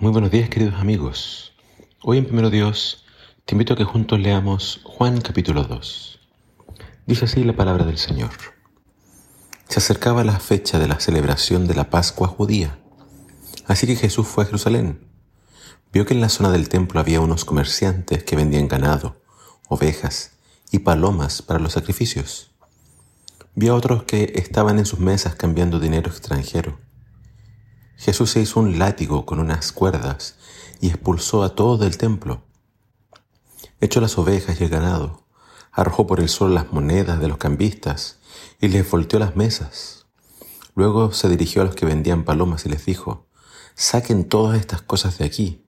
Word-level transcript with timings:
Muy 0.00 0.12
buenos 0.12 0.30
días 0.30 0.48
queridos 0.48 0.76
amigos. 0.76 1.52
Hoy 2.00 2.16
en 2.16 2.24
Primero 2.24 2.48
Dios 2.48 3.04
te 3.44 3.54
invito 3.54 3.74
a 3.74 3.76
que 3.76 3.84
juntos 3.84 4.18
leamos 4.18 4.80
Juan 4.82 5.20
capítulo 5.20 5.64
2. 5.64 6.18
Dice 7.06 7.26
así 7.26 7.44
la 7.44 7.52
palabra 7.52 7.84
del 7.84 7.98
Señor. 7.98 8.30
Se 9.68 9.78
acercaba 9.78 10.24
la 10.24 10.40
fecha 10.40 10.78
de 10.78 10.88
la 10.88 10.98
celebración 11.00 11.66
de 11.66 11.74
la 11.74 11.90
Pascua 11.90 12.28
judía. 12.28 12.78
Así 13.66 13.86
que 13.86 13.94
Jesús 13.94 14.26
fue 14.26 14.44
a 14.44 14.46
Jerusalén. 14.46 15.06
Vio 15.92 16.06
que 16.06 16.14
en 16.14 16.22
la 16.22 16.30
zona 16.30 16.50
del 16.50 16.70
templo 16.70 16.98
había 16.98 17.20
unos 17.20 17.44
comerciantes 17.44 18.24
que 18.24 18.36
vendían 18.36 18.68
ganado, 18.68 19.20
ovejas 19.68 20.30
y 20.70 20.78
palomas 20.78 21.42
para 21.42 21.60
los 21.60 21.74
sacrificios. 21.74 22.52
Vio 23.54 23.74
a 23.74 23.76
otros 23.76 24.04
que 24.04 24.32
estaban 24.36 24.78
en 24.78 24.86
sus 24.86 24.98
mesas 24.98 25.34
cambiando 25.34 25.78
dinero 25.78 26.08
extranjero 26.08 26.78
Jesús 28.00 28.30
se 28.30 28.40
hizo 28.40 28.60
un 28.60 28.78
látigo 28.78 29.26
con 29.26 29.40
unas 29.40 29.72
cuerdas 29.72 30.36
y 30.80 30.88
expulsó 30.88 31.42
a 31.42 31.54
todos 31.54 31.78
del 31.80 31.98
templo. 31.98 32.40
Echó 33.82 34.00
las 34.00 34.16
ovejas 34.16 34.58
y 34.58 34.64
el 34.64 34.70
ganado, 34.70 35.26
arrojó 35.70 36.06
por 36.06 36.18
el 36.18 36.30
suelo 36.30 36.54
las 36.54 36.72
monedas 36.72 37.20
de 37.20 37.28
los 37.28 37.36
cambistas 37.36 38.18
y 38.58 38.68
les 38.68 38.90
volteó 38.90 39.18
las 39.18 39.36
mesas. 39.36 40.06
Luego 40.74 41.12
se 41.12 41.28
dirigió 41.28 41.60
a 41.60 41.66
los 41.66 41.74
que 41.74 41.84
vendían 41.84 42.24
palomas 42.24 42.64
y 42.64 42.70
les 42.70 42.86
dijo, 42.86 43.26
saquen 43.74 44.24
todas 44.24 44.58
estas 44.58 44.80
cosas 44.80 45.18
de 45.18 45.26
aquí. 45.26 45.66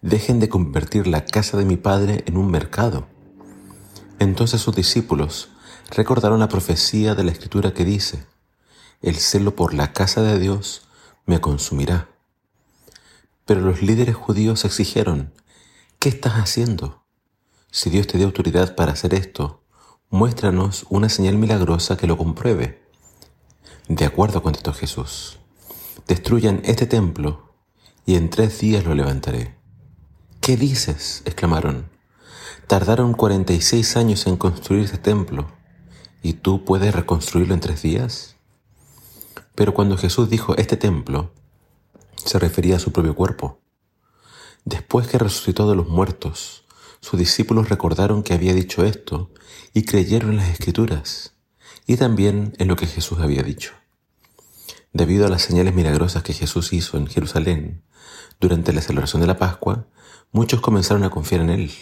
Dejen 0.00 0.38
de 0.38 0.48
convertir 0.48 1.08
la 1.08 1.24
casa 1.24 1.56
de 1.56 1.64
mi 1.64 1.76
padre 1.76 2.22
en 2.28 2.36
un 2.36 2.52
mercado. 2.52 3.08
Entonces 4.20 4.60
sus 4.60 4.76
discípulos 4.76 5.48
recordaron 5.90 6.38
la 6.38 6.48
profecía 6.48 7.16
de 7.16 7.24
la 7.24 7.32
escritura 7.32 7.74
que 7.74 7.84
dice, 7.84 8.26
el 9.02 9.16
celo 9.16 9.56
por 9.56 9.74
la 9.74 9.92
casa 9.92 10.22
de 10.22 10.38
Dios 10.38 10.87
me 11.28 11.40
consumirá. 11.42 12.08
Pero 13.44 13.60
los 13.60 13.82
líderes 13.82 14.16
judíos 14.16 14.64
exigieron, 14.64 15.34
¿qué 15.98 16.08
estás 16.08 16.32
haciendo? 16.34 17.04
Si 17.70 17.90
Dios 17.90 18.06
te 18.06 18.16
dio 18.16 18.26
autoridad 18.26 18.74
para 18.74 18.92
hacer 18.92 19.12
esto, 19.12 19.62
muéstranos 20.08 20.86
una 20.88 21.10
señal 21.10 21.36
milagrosa 21.36 21.98
que 21.98 22.06
lo 22.06 22.16
compruebe. 22.16 22.82
De 23.88 24.06
acuerdo, 24.06 24.42
contestó 24.42 24.72
Jesús, 24.72 25.38
destruyan 26.06 26.62
este 26.64 26.86
templo 26.86 27.52
y 28.06 28.14
en 28.16 28.30
tres 28.30 28.58
días 28.60 28.84
lo 28.84 28.94
levantaré. 28.94 29.54
¿Qué 30.40 30.56
dices? 30.56 31.22
exclamaron. 31.26 31.90
Tardaron 32.66 33.12
46 33.12 33.98
años 33.98 34.26
en 34.26 34.38
construir 34.38 34.86
este 34.86 34.98
templo 34.98 35.46
y 36.22 36.32
tú 36.34 36.64
puedes 36.64 36.94
reconstruirlo 36.94 37.52
en 37.52 37.60
tres 37.60 37.82
días. 37.82 38.37
Pero 39.58 39.74
cuando 39.74 39.98
Jesús 39.98 40.30
dijo 40.30 40.56
este 40.56 40.76
templo, 40.76 41.32
se 42.14 42.38
refería 42.38 42.76
a 42.76 42.78
su 42.78 42.92
propio 42.92 43.16
cuerpo. 43.16 43.58
Después 44.64 45.08
que 45.08 45.18
resucitó 45.18 45.68
de 45.68 45.74
los 45.74 45.88
muertos, 45.88 46.62
sus 47.00 47.18
discípulos 47.18 47.68
recordaron 47.68 48.22
que 48.22 48.34
había 48.34 48.54
dicho 48.54 48.84
esto 48.84 49.32
y 49.74 49.82
creyeron 49.84 50.30
en 50.30 50.36
las 50.36 50.50
escrituras 50.50 51.34
y 51.88 51.96
también 51.96 52.54
en 52.58 52.68
lo 52.68 52.76
que 52.76 52.86
Jesús 52.86 53.18
había 53.18 53.42
dicho. 53.42 53.72
Debido 54.92 55.26
a 55.26 55.28
las 55.28 55.42
señales 55.42 55.74
milagrosas 55.74 56.22
que 56.22 56.34
Jesús 56.34 56.72
hizo 56.72 56.96
en 56.96 57.08
Jerusalén 57.08 57.82
durante 58.38 58.72
la 58.72 58.80
celebración 58.80 59.22
de 59.22 59.26
la 59.26 59.38
Pascua, 59.38 59.88
muchos 60.30 60.60
comenzaron 60.60 61.02
a 61.02 61.10
confiar 61.10 61.40
en 61.40 61.50
Él. 61.50 61.72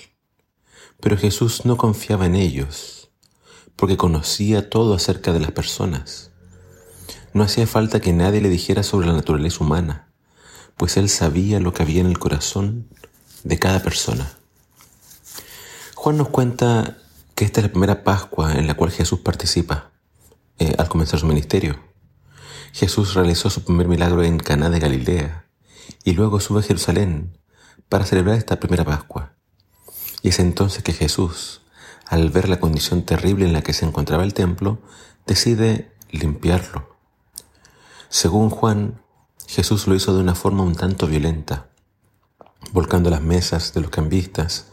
Pero 0.99 1.19
Jesús 1.19 1.67
no 1.67 1.77
confiaba 1.77 2.25
en 2.25 2.37
ellos, 2.37 3.11
porque 3.77 3.99
conocía 3.99 4.71
todo 4.71 4.95
acerca 4.95 5.35
de 5.35 5.41
las 5.41 5.53
personas 5.53 6.33
no 7.37 7.45
hacía 7.45 7.67
falta 7.67 8.01
que 8.01 8.15
nadie 8.15 8.41
le 8.41 8.49
dijera 8.49 8.83
sobre 8.83 9.07
la 9.07 9.13
naturaleza 9.13 9.63
humana, 9.63 10.09
pues 10.79 10.97
él 10.97 11.11
sabía 11.11 11.61
lo 11.61 11.75
que 11.75 11.83
había 11.83 12.01
en 12.01 12.07
el 12.07 12.19
corazón 12.19 12.89
de 13.45 13.59
cada 13.59 13.83
persona. 13.83 14.39
Juan 15.95 16.17
nos 16.17 16.31
cuenta 16.31 16.97
que 17.35 17.45
esta 17.45 17.61
es 17.61 17.67
la 17.67 17.73
primera 17.73 18.05
Pascua 18.05 18.55
en 18.55 18.67
la 18.67 18.73
cual 18.73 18.91
Jesús 18.91 19.21
participa 19.21 19.91
eh, 20.59 20.75
al 20.79 20.89
comenzar 20.89 21.21
su 21.21 21.27
ministerio. 21.27 21.79
Jesús 22.73 23.13
realizó 23.13 23.51
su 23.51 23.65
primer 23.65 23.87
milagro 23.87 24.23
en 24.23 24.39
Caná 24.39 24.71
de 24.71 24.81
Galilea 24.81 25.45
y 26.05 26.13
luego 26.13 26.41
sube 26.41 26.61
a 26.61 26.63
Jerusalén 26.63 27.37
para 27.91 28.07
celebrar 28.07 28.39
esta 28.39 28.59
primera 28.59 28.87
Pascua. 28.87 29.35
Y 30.23 30.31
es 30.31 30.39
entonces 30.39 30.83
que 30.83 30.95
Jesús, 30.95 31.61
al 32.07 32.31
ver 32.31 32.49
la 32.49 32.61
condición 32.61 33.03
terrible 33.03 33.45
en 33.45 33.53
la 33.53 33.61
que 33.61 33.75
se 33.75 33.85
encontraba 33.85 34.25
el 34.25 34.33
templo, 34.33 34.81
decide 35.27 35.93
limpiarlo 36.11 36.96
según 38.09 38.51
Juan, 38.51 39.01
Jesús 39.47 39.87
lo 39.87 39.95
hizo 39.95 40.15
de 40.15 40.21
una 40.21 40.35
forma 40.35 40.63
un 40.63 40.75
tanto 40.75 41.07
violenta, 41.07 41.69
volcando 42.73 43.11
las 43.11 43.23
mesas 43.23 43.73
de 43.75 43.81
los 43.81 43.91
cambistas 43.91 44.67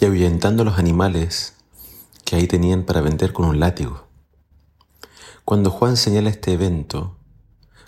y 0.00 0.04
ahuyentando 0.04 0.62
a 0.62 0.66
los 0.66 0.78
animales 0.78 1.54
que 2.24 2.36
ahí 2.36 2.46
tenían 2.46 2.84
para 2.84 3.00
vender 3.00 3.32
con 3.32 3.46
un 3.46 3.60
látigo. 3.60 4.06
Cuando 5.44 5.70
Juan 5.70 5.96
señala 5.96 6.30
este 6.30 6.52
evento, 6.52 7.16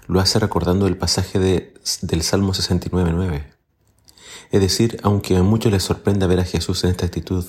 lo 0.06 0.20
hace 0.20 0.38
recordando 0.38 0.86
el 0.86 0.96
pasaje 0.96 1.38
de, 1.38 1.74
del 2.02 2.22
Salmo 2.22 2.52
69.9. 2.52 3.46
Es 4.50 4.60
decir, 4.60 5.00
aunque 5.02 5.36
a 5.36 5.42
muchos 5.42 5.72
les 5.72 5.82
sorprenda 5.82 6.26
ver 6.26 6.40
a 6.40 6.44
Jesús 6.44 6.84
en 6.84 6.90
esta 6.90 7.06
actitud 7.06 7.44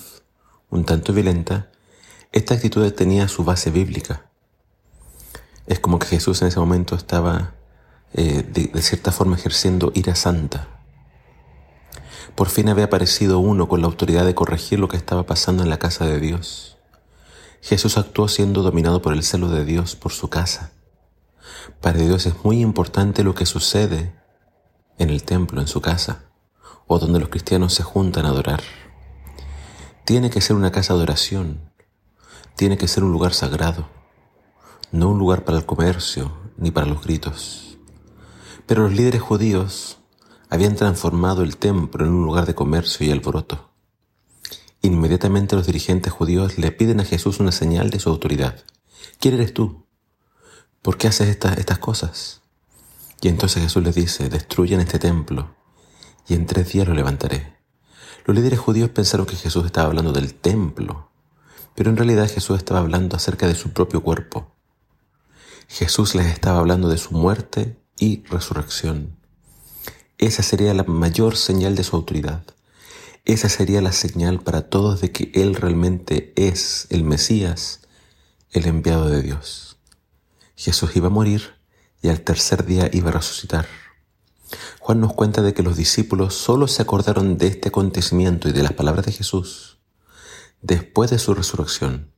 un 0.70 0.84
tanto 0.84 1.12
violenta, 1.12 1.70
esta 2.32 2.54
actitud 2.54 2.90
tenía 2.92 3.28
su 3.28 3.44
base 3.44 3.70
bíblica. 3.70 4.30
Es 5.66 5.80
como 5.80 5.98
que 5.98 6.06
Jesús 6.06 6.42
en 6.42 6.48
ese 6.48 6.60
momento 6.60 6.94
estaba 6.94 7.54
eh, 8.12 8.44
de, 8.48 8.80
cierta 8.82 9.10
forma 9.10 9.36
ejerciendo 9.36 9.90
ira 9.94 10.14
santa. 10.14 10.68
Por 12.34 12.48
fin 12.48 12.68
había 12.68 12.84
aparecido 12.84 13.40
uno 13.40 13.68
con 13.68 13.80
la 13.80 13.86
autoridad 13.86 14.24
de 14.24 14.34
corregir 14.34 14.78
lo 14.78 14.88
que 14.88 14.96
estaba 14.96 15.26
pasando 15.26 15.62
en 15.62 15.70
la 15.70 15.78
casa 15.78 16.06
de 16.06 16.20
Dios. 16.20 16.78
Jesús 17.62 17.98
actuó 17.98 18.28
siendo 18.28 18.62
dominado 18.62 19.02
por 19.02 19.12
el 19.12 19.22
celo 19.22 19.48
de 19.48 19.64
Dios 19.64 19.96
por 19.96 20.12
su 20.12 20.28
casa. 20.28 20.72
Para 21.80 21.98
Dios 21.98 22.26
es 22.26 22.44
muy 22.44 22.60
importante 22.60 23.24
lo 23.24 23.34
que 23.34 23.46
sucede 23.46 24.14
en 24.98 25.10
el 25.10 25.24
templo, 25.24 25.60
en 25.60 25.66
su 25.66 25.80
casa, 25.80 26.26
o 26.86 26.98
donde 26.98 27.18
los 27.18 27.28
cristianos 27.28 27.74
se 27.74 27.82
juntan 27.82 28.26
a 28.26 28.28
adorar. 28.28 28.62
Tiene 30.04 30.30
que 30.30 30.40
ser 30.40 30.54
una 30.54 30.70
casa 30.70 30.94
de 30.94 31.02
oración, 31.02 31.72
tiene 32.54 32.78
que 32.78 32.86
ser 32.86 33.02
un 33.02 33.10
lugar 33.10 33.34
sagrado 33.34 33.95
no 34.92 35.10
un 35.10 35.18
lugar 35.18 35.44
para 35.44 35.58
el 35.58 35.66
comercio 35.66 36.32
ni 36.56 36.70
para 36.70 36.86
los 36.86 37.02
gritos. 37.02 37.78
Pero 38.66 38.82
los 38.84 38.92
líderes 38.92 39.22
judíos 39.22 39.98
habían 40.48 40.76
transformado 40.76 41.42
el 41.42 41.56
templo 41.56 42.04
en 42.04 42.12
un 42.12 42.24
lugar 42.24 42.46
de 42.46 42.54
comercio 42.54 43.06
y 43.06 43.10
alboroto. 43.10 43.70
Inmediatamente 44.82 45.56
los 45.56 45.66
dirigentes 45.66 46.12
judíos 46.12 46.58
le 46.58 46.70
piden 46.70 47.00
a 47.00 47.04
Jesús 47.04 47.40
una 47.40 47.52
señal 47.52 47.90
de 47.90 47.98
su 47.98 48.08
autoridad. 48.08 48.62
¿Quién 49.18 49.34
eres 49.34 49.52
tú? 49.52 49.86
¿Por 50.82 50.96
qué 50.96 51.08
haces 51.08 51.28
estas 51.28 51.78
cosas? 51.78 52.42
Y 53.20 53.28
entonces 53.28 53.62
Jesús 53.62 53.82
les 53.82 53.94
dice, 53.94 54.28
destruyan 54.28 54.80
este 54.80 54.98
templo 54.98 55.56
y 56.28 56.34
en 56.34 56.46
tres 56.46 56.72
días 56.72 56.86
lo 56.86 56.94
levantaré. 56.94 57.56
Los 58.24 58.36
líderes 58.36 58.58
judíos 58.58 58.90
pensaron 58.90 59.26
que 59.26 59.36
Jesús 59.36 59.66
estaba 59.66 59.88
hablando 59.88 60.12
del 60.12 60.34
templo, 60.34 61.10
pero 61.74 61.90
en 61.90 61.96
realidad 61.96 62.30
Jesús 62.30 62.56
estaba 62.56 62.80
hablando 62.80 63.16
acerca 63.16 63.46
de 63.46 63.54
su 63.54 63.72
propio 63.72 64.02
cuerpo. 64.02 64.55
Jesús 65.68 66.14
les 66.14 66.26
estaba 66.26 66.58
hablando 66.58 66.88
de 66.88 66.98
su 66.98 67.12
muerte 67.12 67.76
y 67.98 68.22
resurrección. 68.24 69.16
Esa 70.18 70.42
sería 70.42 70.72
la 70.74 70.84
mayor 70.84 71.36
señal 71.36 71.74
de 71.74 71.84
su 71.84 71.96
autoridad. 71.96 72.44
Esa 73.24 73.48
sería 73.48 73.82
la 73.82 73.92
señal 73.92 74.40
para 74.40 74.70
todos 74.70 75.00
de 75.00 75.10
que 75.10 75.32
Él 75.34 75.54
realmente 75.54 76.32
es 76.36 76.86
el 76.90 77.04
Mesías, 77.04 77.80
el 78.52 78.66
enviado 78.66 79.08
de 79.08 79.22
Dios. 79.22 79.78
Jesús 80.54 80.94
iba 80.94 81.08
a 81.08 81.10
morir 81.10 81.56
y 82.00 82.08
al 82.08 82.20
tercer 82.20 82.64
día 82.64 82.88
iba 82.92 83.10
a 83.10 83.14
resucitar. 83.14 83.66
Juan 84.78 85.00
nos 85.00 85.12
cuenta 85.12 85.42
de 85.42 85.52
que 85.52 85.64
los 85.64 85.76
discípulos 85.76 86.34
solo 86.34 86.68
se 86.68 86.82
acordaron 86.82 87.36
de 87.36 87.48
este 87.48 87.68
acontecimiento 87.68 88.48
y 88.48 88.52
de 88.52 88.62
las 88.62 88.72
palabras 88.72 89.04
de 89.06 89.12
Jesús 89.12 89.78
después 90.62 91.10
de 91.10 91.18
su 91.18 91.34
resurrección. 91.34 92.12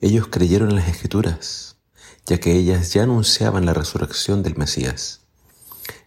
Ellos 0.00 0.26
creyeron 0.28 0.70
en 0.70 0.76
las 0.76 0.88
escrituras 0.88 1.77
ya 2.26 2.38
que 2.38 2.52
ellas 2.52 2.92
ya 2.92 3.04
anunciaban 3.04 3.66
la 3.66 3.74
resurrección 3.74 4.42
del 4.42 4.56
Mesías 4.56 5.20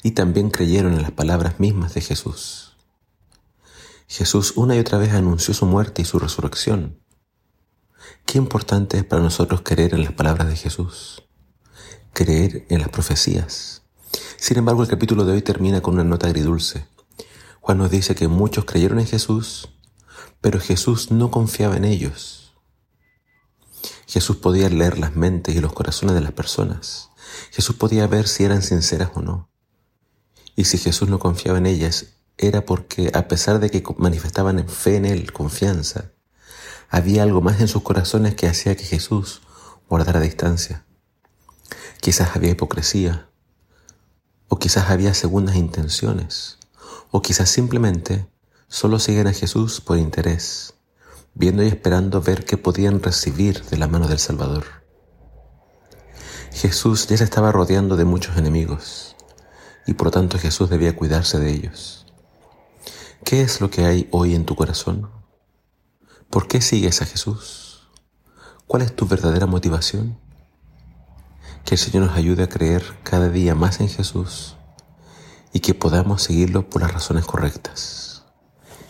y 0.03 0.11
también 0.11 0.49
creyeron 0.49 0.93
en 0.93 1.01
las 1.01 1.11
palabras 1.11 1.59
mismas 1.59 1.93
de 1.93 2.01
Jesús. 2.01 2.77
Jesús 4.07 4.53
una 4.55 4.75
y 4.75 4.79
otra 4.79 4.97
vez 4.97 5.13
anunció 5.13 5.53
su 5.53 5.65
muerte 5.65 6.01
y 6.01 6.05
su 6.05 6.19
resurrección. 6.19 6.99
Qué 8.25 8.37
importante 8.37 8.97
es 8.97 9.05
para 9.05 9.21
nosotros 9.21 9.61
creer 9.63 9.93
en 9.93 10.03
las 10.03 10.13
palabras 10.13 10.47
de 10.47 10.55
Jesús, 10.55 11.23
creer 12.13 12.65
en 12.69 12.79
las 12.79 12.89
profecías. 12.89 13.83
Sin 14.37 14.57
embargo, 14.57 14.83
el 14.83 14.89
capítulo 14.89 15.23
de 15.25 15.33
hoy 15.33 15.41
termina 15.41 15.81
con 15.81 15.93
una 15.93 16.03
nota 16.03 16.27
agridulce. 16.27 16.87
Juan 17.61 17.77
nos 17.77 17.91
dice 17.91 18.15
que 18.15 18.27
muchos 18.27 18.65
creyeron 18.65 18.99
en 18.99 19.07
Jesús, 19.07 19.69
pero 20.41 20.59
Jesús 20.59 21.11
no 21.11 21.31
confiaba 21.31 21.77
en 21.77 21.85
ellos. 21.85 22.40
Jesús 24.11 24.35
podía 24.35 24.67
leer 24.67 24.97
las 24.97 25.15
mentes 25.15 25.55
y 25.55 25.61
los 25.61 25.71
corazones 25.71 26.15
de 26.15 26.19
las 26.19 26.33
personas. 26.33 27.11
Jesús 27.51 27.77
podía 27.77 28.07
ver 28.07 28.27
si 28.27 28.43
eran 28.43 28.61
sinceras 28.61 29.11
o 29.15 29.21
no. 29.21 29.49
Y 30.53 30.65
si 30.65 30.77
Jesús 30.77 31.07
no 31.07 31.17
confiaba 31.17 31.59
en 31.59 31.65
ellas, 31.65 32.07
era 32.37 32.65
porque, 32.65 33.09
a 33.13 33.29
pesar 33.29 33.61
de 33.61 33.71
que 33.71 33.81
manifestaban 33.99 34.67
fe 34.67 34.97
en 34.97 35.05
Él, 35.05 35.31
confianza, 35.31 36.11
había 36.89 37.23
algo 37.23 37.39
más 37.39 37.61
en 37.61 37.69
sus 37.69 37.83
corazones 37.83 38.35
que 38.35 38.49
hacía 38.49 38.75
que 38.75 38.83
Jesús 38.83 39.43
guardara 39.87 40.19
distancia. 40.19 40.83
Quizás 42.01 42.35
había 42.35 42.51
hipocresía, 42.51 43.29
o 44.49 44.59
quizás 44.59 44.89
había 44.89 45.13
segundas 45.13 45.55
intenciones, 45.55 46.57
o 47.11 47.21
quizás 47.21 47.49
simplemente 47.49 48.27
solo 48.67 48.99
siguen 48.99 49.27
a 49.27 49.33
Jesús 49.33 49.79
por 49.79 49.97
interés, 49.97 50.73
viendo 51.33 51.63
y 51.63 51.67
esperando 51.67 52.21
ver 52.21 52.45
qué 52.45 52.57
podían 52.57 53.01
recibir 53.01 53.63
de 53.65 53.77
la 53.77 53.87
mano 53.87 54.07
del 54.07 54.19
Salvador. 54.19 54.65
Jesús 56.51 57.07
ya 57.07 57.17
se 57.17 57.23
estaba 57.23 57.51
rodeando 57.51 57.95
de 57.95 58.05
muchos 58.05 58.37
enemigos, 58.37 59.15
y 59.87 59.93
por 59.93 60.11
tanto 60.11 60.37
Jesús 60.37 60.69
debía 60.69 60.95
cuidarse 60.95 61.39
de 61.39 61.51
ellos. 61.51 62.05
¿Qué 63.23 63.41
es 63.41 63.61
lo 63.61 63.69
que 63.69 63.85
hay 63.85 64.07
hoy 64.11 64.35
en 64.35 64.45
tu 64.45 64.55
corazón? 64.55 65.09
¿Por 66.29 66.47
qué 66.47 66.61
sigues 66.61 67.01
a 67.01 67.05
Jesús? 67.05 67.89
¿Cuál 68.67 68.83
es 68.83 68.95
tu 68.95 69.07
verdadera 69.07 69.45
motivación? 69.45 70.17
Que 71.65 71.75
el 71.75 71.79
Señor 71.79 72.07
nos 72.07 72.17
ayude 72.17 72.43
a 72.43 72.49
creer 72.49 72.83
cada 73.03 73.29
día 73.29 73.55
más 73.55 73.79
en 73.79 73.89
Jesús 73.89 74.55
y 75.53 75.59
que 75.59 75.73
podamos 75.73 76.23
seguirlo 76.23 76.69
por 76.69 76.81
las 76.81 76.93
razones 76.93 77.25
correctas. 77.25 78.23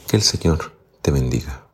Que 0.08 0.18
el 0.18 0.24
Señor 0.24 0.78
te 1.02 1.12
bendiga. 1.12 1.71